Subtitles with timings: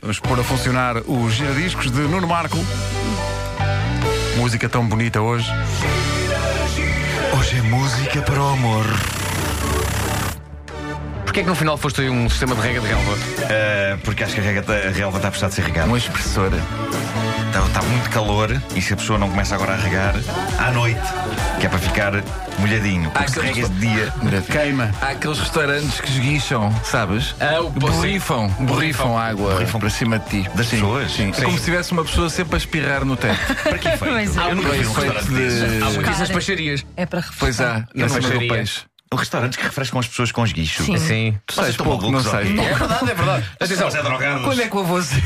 [0.00, 2.56] Vamos pôr a funcionar os giradiscos de Nuno Marco.
[4.36, 5.50] Música tão bonita hoje.
[7.36, 8.86] Hoje é música para o amor.
[11.38, 13.12] Porquê é que no final foste aí um sistema de rega de relva?
[13.12, 15.86] Uh, porque acho que a, rega, a relva está a precisar de ser regada.
[15.86, 16.56] Uma expressora.
[17.46, 20.16] Está, está muito calor e se a pessoa não começa agora a regar
[20.58, 21.00] à noite,
[21.60, 22.12] que é para ficar
[22.58, 23.08] molhadinho.
[23.12, 24.12] Porque se aqueles- regas de dia.
[24.50, 24.90] Queima.
[25.00, 27.36] Há aqueles restaurantes que esguicham, sabes?
[27.38, 30.50] Ah, o borrifam, borrifam água Borrifam para cima de ti.
[30.56, 31.12] Das Sim, pessoas?
[31.12, 31.30] Sim.
[31.30, 31.42] É Sim.
[31.44, 33.38] como se tivesse uma pessoa sempre a espirrar no teto.
[33.62, 34.12] Para que efeito?
[34.12, 34.16] É.
[34.16, 34.40] Vi um Efeito.
[34.40, 35.34] Há de...
[35.94, 36.84] muito isso nas peixarias.
[36.96, 38.87] É para Pois há, na na cima do peixe.
[39.16, 40.84] Restaurantes que refrescam as pessoas com esguicho.
[40.84, 40.96] Sim.
[40.98, 41.38] Sim.
[41.46, 42.54] Tu sais estão pouco, não ok?
[42.54, 42.60] pouco.
[42.60, 43.46] É verdade, é verdade.
[43.60, 43.88] Atenção.
[43.88, 44.44] É drogados.
[44.44, 45.22] Quando é que eu vou ser?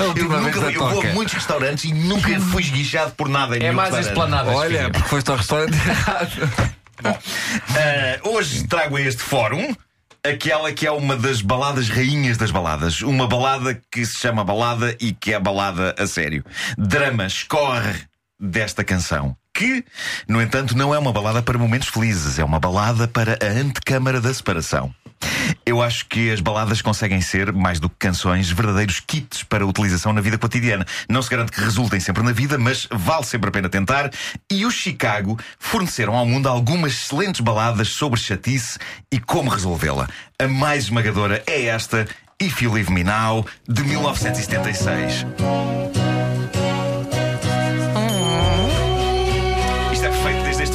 [0.00, 3.62] Eu, nunca, vez eu vou a muitos restaurantes e nunca fui esguichado por nada em
[3.62, 4.54] É mais esplanadas.
[4.54, 4.92] Olha, filho.
[4.92, 6.72] porque foste ao restaurante errado.
[7.04, 9.74] Ah, hoje trago a este fórum
[10.24, 13.02] aquela que é uma das baladas rainhas das baladas.
[13.02, 16.44] Uma balada que se chama balada e que é balada a sério.
[16.78, 17.94] Drama escorre
[18.38, 19.36] desta canção.
[19.62, 19.84] Que,
[20.26, 24.20] no entanto, não é uma balada para momentos felizes, é uma balada para a antecâmara
[24.20, 24.92] da separação.
[25.64, 30.12] Eu acho que as baladas conseguem ser, mais do que canções, verdadeiros kits para utilização
[30.12, 30.84] na vida cotidiana.
[31.08, 34.10] Não se garante que resultem sempre na vida, mas vale sempre a pena tentar.
[34.50, 38.80] E os Chicago forneceram ao mundo algumas excelentes baladas sobre chatice
[39.12, 40.08] e como resolvê-la.
[40.40, 42.08] A mais esmagadora é esta,
[42.40, 45.24] If You Leave Me Now, de 1976.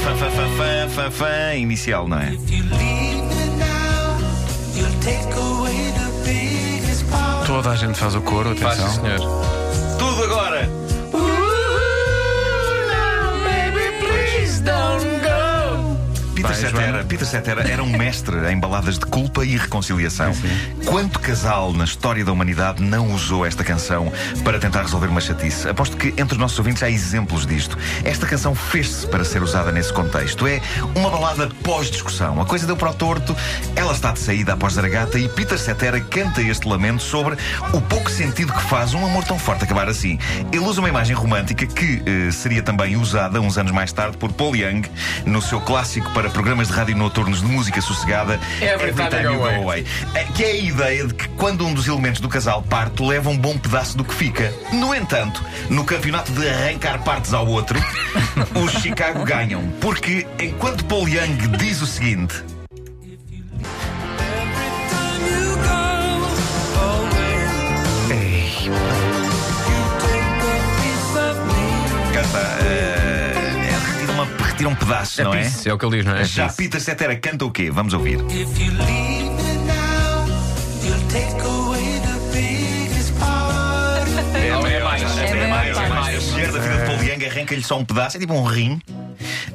[0.07, 2.33] Fã, fã, fã, fã, fã, fã inicial, não é?
[7.45, 8.93] Toda a gente faz o coro, Faz, atenção.
[8.93, 9.66] sim, senhor.
[16.71, 17.03] Cetera.
[17.03, 20.31] Peter Cetera era um mestre em baladas de culpa e reconciliação.
[20.85, 24.11] Quanto casal na história da humanidade não usou esta canção
[24.43, 25.67] para tentar resolver uma chatice?
[25.67, 27.77] Aposto que entre os nossos ouvintes há exemplos disto.
[28.03, 30.47] Esta canção fez-se para ser usada nesse contexto.
[30.47, 30.61] É
[30.95, 32.41] uma balada pós-discussão.
[32.41, 33.35] A coisa deu para o torto,
[33.75, 37.37] ela está de saída após Zaragata e Peter Cetera canta este lamento sobre
[37.73, 40.19] o pouco sentido que faz um amor tão forte acabar assim.
[40.51, 44.31] Ele usa uma imagem romântica que eh, seria também usada uns anos mais tarde por
[44.31, 44.83] Paul Young
[45.25, 49.45] no seu clássico para programas de rádio noturnos de música sossegada Every Time You Go
[49.45, 49.85] Away.
[50.35, 53.37] Que é a ideia de que quando um dos elementos do casal parte, leva um
[53.37, 54.51] bom pedaço do que fica.
[54.73, 57.79] No entanto, no campeonato de arrancar partes ao outro,
[58.63, 59.61] os Chicago ganham.
[59.79, 62.43] Porque enquanto Paul Young diz o seguinte.
[74.67, 75.41] Um pedaço, não é?
[75.41, 76.23] Isso é o que ele diz, não é?
[76.23, 76.57] Já Piece.
[76.57, 77.69] Peter Cetera canta o quê?
[77.71, 78.19] Vamos ouvir.
[84.35, 85.01] É, é mais.
[85.17, 85.77] É mais, mais.
[85.77, 86.27] é mais.
[86.29, 88.79] A mulher da vida de Paul Young arranca-lhe só um pedaço, é tipo um rim.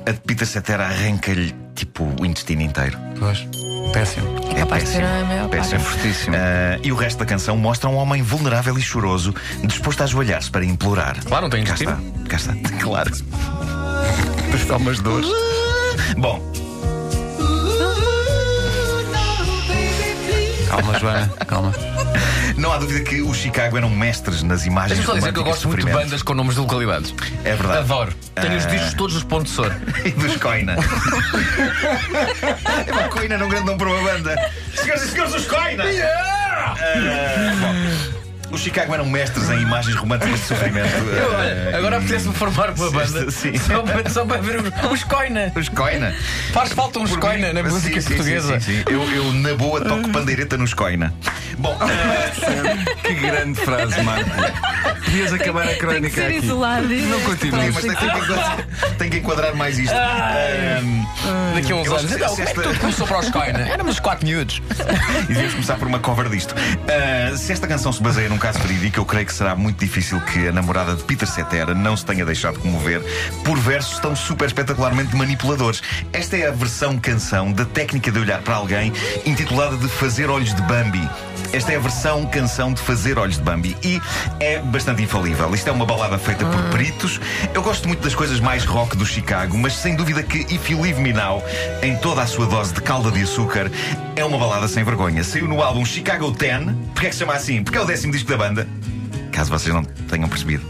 [0.06, 2.98] A de Peter Cetera arranca-lhe tipo o intestino inteiro.
[3.18, 3.46] Pois.
[3.92, 4.26] Péssimo.
[4.56, 5.02] É péssimo.
[5.50, 5.80] péssimo.
[5.80, 6.36] Fortíssimo.
[6.36, 9.34] Ah, e o resto da canção mostra um homem vulnerável e choroso,
[9.64, 11.22] disposto a ajoelhar-se para implorar.
[11.24, 12.12] Claro, não tem Cá intestino.
[12.24, 13.10] está, cá está, claro.
[14.54, 15.28] Está umas dores.
[16.16, 16.40] Bom,
[20.68, 21.28] Calma, Joana.
[21.46, 21.72] Calma.
[22.56, 25.44] não há dúvida que os Chicago eram mestres nas imagens Deixa-me só dizer que eu
[25.44, 27.14] gosto muito de bandas com nomes de localidades.
[27.44, 27.78] É verdade.
[27.80, 28.14] Adoro.
[28.34, 28.68] Tenho os Ah.
[28.68, 29.74] discos todos dos Pontos de Sor.
[30.04, 30.76] e dos Coina.
[32.86, 34.34] é uma Coina num grande nome para uma banda.
[34.74, 35.84] Senhoras e senhores dos Coina!
[35.84, 36.74] Ah,
[37.60, 37.74] bom,
[38.52, 40.88] os Chicago eram mestres em imagens românticas de sofrimento.
[41.36, 43.30] Olha, Ah, agora e- apetece-me formar uma banda.
[43.30, 43.52] Sim.
[43.58, 45.52] Só para, só para ver os, os coina.
[45.56, 46.14] Os Coina.
[46.52, 48.60] Faz falta uns Por coina mim- na música Sim, sim, portuguesa.
[48.60, 48.84] sim, sim, sim.
[48.92, 51.12] Eu, eu, na boa, toco pandeireta nos Coina.
[51.58, 54.30] Bom, ah, Que grande frase, Marco.
[55.04, 56.36] Podias acabar a Tem que crónica ser aqui.
[56.44, 56.88] isolado.
[56.88, 57.74] Não continues.
[57.74, 58.16] mas tem, tem que
[58.98, 59.94] tem que enquadrar mais isto.
[59.94, 60.80] Ah,
[61.54, 62.12] Daqui a uns anos.
[62.12, 63.60] Então, como é que tudo começou para os coina?
[63.68, 64.62] Éramos 4 miúdos.
[65.24, 66.54] E devemos começar por uma cover disto.
[66.88, 70.20] Ah, se esta canção se baseia num caso verídico, eu creio que será muito difícil
[70.20, 73.02] que a namorada de Peter Cetera não se tenha deixado comover
[73.44, 75.82] por versos tão super espetacularmente manipuladores.
[76.12, 78.92] Esta é a versão canção da técnica de olhar para alguém
[79.24, 81.08] intitulada de Fazer Olhos de Bambi.
[81.52, 84.00] Esta é a versão canção de Fazer Olhos de Bambi e
[84.40, 85.54] é bastante infalível.
[85.54, 87.20] Isto é uma balada feita por peritos.
[87.52, 90.82] Eu gosto muito das coisas mais rock do Chicago, mas sem dúvida que If You
[90.82, 91.42] Leave Me Now,
[91.82, 93.70] em toda a sua dose de calda de açúcar,
[94.16, 95.22] é uma balada sem vergonha.
[95.22, 96.64] Saiu no álbum Chicago 10.
[96.92, 97.62] Porquê é que se chama assim?
[97.62, 98.68] Porque é o décimo disco da banda.
[99.32, 100.62] Caso vocês não tenham percebido.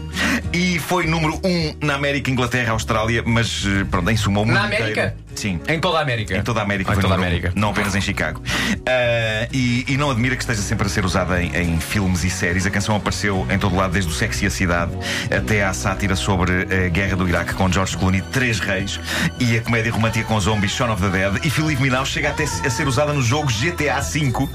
[0.53, 4.45] E foi número 1 um na América, Inglaterra, Austrália, mas eh, pronto, em suma o
[4.45, 4.83] mundo Na inteiro.
[4.83, 5.15] América?
[5.35, 5.59] Sim.
[5.67, 6.37] Em toda a América.
[6.37, 7.59] Em toda a América, Ah, em foi toda a número um, América.
[7.59, 8.41] não apenas em Chicago.
[8.87, 12.29] Ah, e, e não admira que esteja sempre a ser usada em, em filmes e
[12.29, 12.65] séries.
[12.65, 14.91] A canção apareceu em todo lado, desde o Sexy e a Cidade
[15.35, 16.51] até à sátira sobre
[16.85, 18.99] a guerra do Iraque com George Clooney, Três Reis,
[19.39, 21.43] e a comédia romântica com zombies, Shaun of the Dead.
[21.45, 24.47] E Felipe Minau chega até a ser usada no jogo GTA V,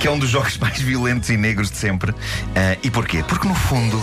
[0.00, 2.12] que é um dos jogos mais violentos e negros de sempre.
[2.56, 3.22] Ah, e porquê?
[3.22, 4.00] Porque no fundo.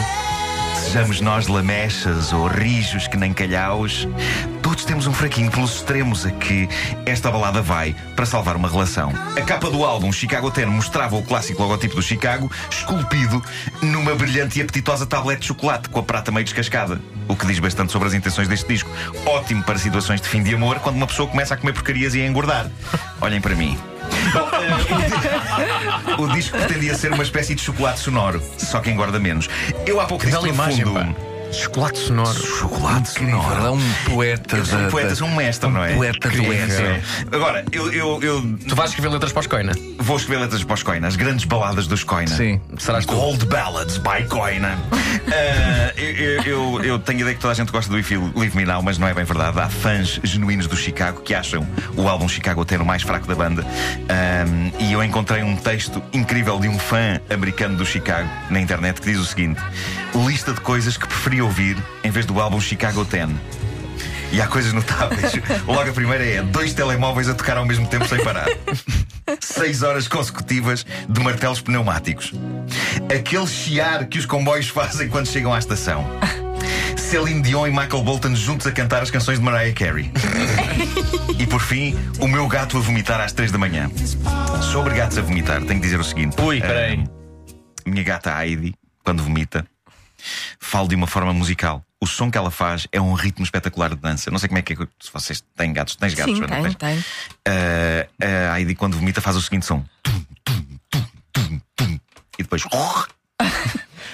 [0.76, 4.08] Sejamos nós lamechas ou rijos que nem calhaus,
[4.62, 6.70] todos temos um fraquinho pelos extremos a que
[7.06, 9.12] esta balada vai para salvar uma relação.
[9.36, 13.44] A capa do álbum Chicago Ten mostrava o clássico logotipo do Chicago esculpido
[13.82, 17.02] numa brilhante e apetitosa tablete de chocolate com a prata meio descascada.
[17.28, 18.90] O que diz bastante sobre as intenções deste disco.
[19.26, 22.22] Ótimo para situações de fim de amor quando uma pessoa começa a comer porcarias e
[22.22, 22.70] a engordar.
[23.20, 23.78] Olhem para mim.
[26.18, 29.48] O disco pretendia ser uma espécie de chocolate sonoro, só que engorda menos.
[29.86, 31.00] Eu há pouco disse Bela no imagem, fundo.
[31.00, 31.27] pá.
[31.52, 32.34] Chocolate sonoro.
[32.46, 33.58] Chocolate sonoro.
[33.58, 35.96] Ele é um poeta sou um poeta, da- um mestre, não é?
[35.96, 36.86] poeta do Incrível.
[36.86, 37.02] é.
[37.32, 39.72] Agora, eu, eu, eu Tu vais escrever letras para os Coina.
[40.00, 42.36] vou escrever letras para os Coina, as grandes baladas dos Coina.
[42.36, 42.60] Sim.
[42.78, 43.14] Serás tu.
[43.16, 44.78] Gold Ballads by Coina.
[45.32, 48.32] Ah, eu, eu, eu- tenho a ideia que toda a gente gosta do If You
[48.36, 49.60] Leave Me Now, mas não é bem verdade.
[49.60, 51.66] Há fãs genuínos do Chicago que acham
[51.96, 53.66] o álbum Chicago ter o mais fraco da banda.
[54.10, 54.46] Ah,
[54.80, 59.10] e eu encontrei um texto incrível de um fã americano do Chicago na internet que
[59.12, 59.62] diz o seguinte:
[60.16, 63.30] lista de coisas que preferia ouvir em vez do álbum Chicago 10.
[64.32, 65.34] E há coisas notáveis.
[65.66, 68.48] Logo a primeira é dois telemóveis a tocar ao mesmo tempo sem parar.
[69.40, 72.34] Seis horas consecutivas de martelos pneumáticos.
[73.14, 76.06] Aquele chiar que os comboios fazem quando chegam à estação.
[76.98, 80.12] Celine Dion e Michael Bolton juntos a cantar as canções de Mariah Carey.
[81.40, 83.90] e por fim, o meu gato a vomitar às três da manhã.
[84.74, 87.02] Sobre gatos a vomitar, tenho que dizer o seguinte: Ui, peraí.
[87.06, 88.74] Ah, minha gata Heidi,
[89.06, 89.66] quando vomita,
[90.60, 91.84] falo de uma forma musical.
[92.00, 94.30] O som que ela faz é um ritmo espetacular de dança.
[94.30, 94.76] Não sei como é que é.
[95.00, 96.76] Se vocês têm gatos, tens gatos, Sim, não tem, tens?
[96.76, 97.04] tem.
[98.22, 102.00] Ah, a Heidi, quando vomita, faz o seguinte som: tum, tum, tum, tum, tum,
[102.38, 102.64] e depois.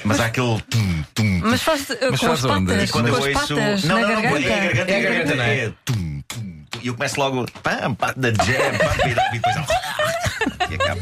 [0.06, 1.40] Mas há aquele tum, tum, tum.
[1.44, 2.72] Mas faz uh, Mas com faz onde?
[2.72, 3.34] patas, Quando com eu as ouço.
[3.56, 4.48] patas não, na não, não, garganta.
[4.50, 5.74] é a garganta, É a garganta, não é?
[5.86, 6.80] tum, tum, tum.
[6.82, 7.46] E eu começo logo.
[7.64, 9.56] Pam, pam, da jam, up, e depois.
[10.70, 11.00] E acaba.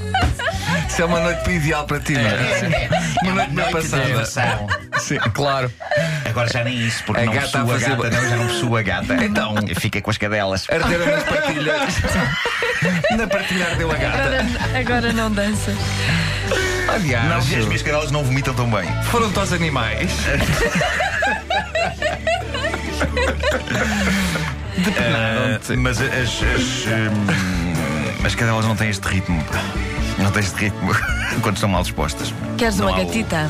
[0.87, 2.89] Isso é uma noite ideal para ti, não é?
[3.23, 4.81] Uma noite bem passada.
[5.01, 5.18] Sim.
[5.33, 5.71] Claro.
[6.30, 8.36] Agora já nem isso, porque A não gata possuo a a fazer- gata, não, já
[8.38, 9.13] não possuo a gata.
[9.25, 9.56] Então.
[9.80, 10.68] Fica com as cadelas.
[10.69, 11.94] Arderam nas partilhas.
[13.18, 14.18] Na partilha ardeu a gata.
[14.18, 14.45] Agora,
[14.80, 15.75] agora não danças.
[16.88, 18.86] Aliás, Não, as minhas cadelas não vomitam tão bem.
[19.12, 20.09] foram-te aos animais.
[24.77, 25.75] Depenaram-te.
[25.75, 26.31] Mas as, as,
[26.88, 29.44] hum, as cadelas não têm este ritmo.
[30.17, 30.91] Não têm este ritmo
[31.41, 32.33] quando estão mal dispostas.
[32.57, 33.49] Queres Não uma há o- gatita?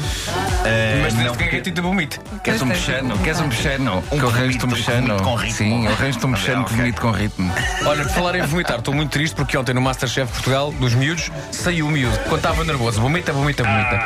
[1.03, 2.19] Mas não, é que te vomite.
[2.43, 3.17] Queres um Pois mexano?
[3.19, 4.03] Queres um mexano?
[4.11, 5.07] Um que eu arranjo-te vomito, um mexano.
[5.07, 5.57] vomito com ritmo.
[5.57, 6.77] Sim, eu arranjo-te um mexano que Ok.
[6.77, 7.53] vomito com ritmo.
[7.85, 11.29] Olha, por falar em vomitar, estou muito triste porque ontem no Masterchef Portugal, dos miúdos,
[11.51, 12.17] saiu o miúdo.
[12.29, 13.99] Quando estava nervoso, vomita, vomita, vomita.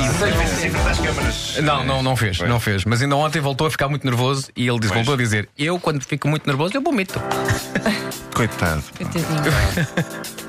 [0.00, 1.56] E seis vezes frente às câmaras.
[1.62, 2.84] Não, não, não fez, não fez.
[2.84, 5.06] Mas ainda ontem voltou a ficar muito nervoso e ele disse, Pois.
[5.06, 7.20] voltou a dizer: Eu, quando fico muito nervoso, eu vomito.
[8.34, 8.82] Coitado.
[8.96, 10.38] Coitadinho.